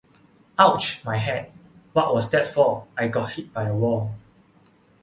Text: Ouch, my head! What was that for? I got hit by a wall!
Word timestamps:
Ouch, 0.57 1.05
my 1.05 1.15
head! 1.17 1.51
What 1.93 2.15
was 2.15 2.27
that 2.31 2.47
for? 2.47 2.87
I 2.97 3.07
got 3.07 3.33
hit 3.33 3.53
by 3.53 3.65
a 3.67 3.75
wall! 3.75 4.15